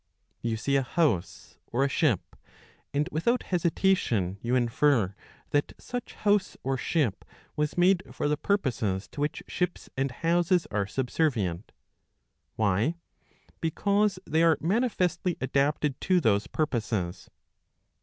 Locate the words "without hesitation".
3.11-4.39